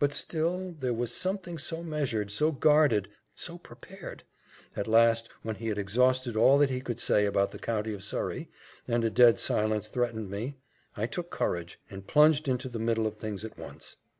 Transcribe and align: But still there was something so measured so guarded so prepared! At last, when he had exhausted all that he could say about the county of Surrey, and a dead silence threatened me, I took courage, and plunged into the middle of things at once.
But 0.00 0.12
still 0.12 0.74
there 0.80 0.92
was 0.92 1.14
something 1.14 1.56
so 1.56 1.84
measured 1.84 2.32
so 2.32 2.50
guarded 2.50 3.06
so 3.36 3.56
prepared! 3.56 4.24
At 4.74 4.88
last, 4.88 5.28
when 5.44 5.54
he 5.54 5.68
had 5.68 5.78
exhausted 5.78 6.34
all 6.34 6.58
that 6.58 6.70
he 6.70 6.80
could 6.80 6.98
say 6.98 7.24
about 7.24 7.52
the 7.52 7.58
county 7.60 7.94
of 7.94 8.02
Surrey, 8.02 8.50
and 8.88 9.04
a 9.04 9.10
dead 9.10 9.38
silence 9.38 9.86
threatened 9.86 10.28
me, 10.28 10.56
I 10.96 11.06
took 11.06 11.30
courage, 11.30 11.78
and 11.88 12.04
plunged 12.04 12.48
into 12.48 12.68
the 12.68 12.80
middle 12.80 13.06
of 13.06 13.14
things 13.18 13.44
at 13.44 13.56
once. 13.56 13.94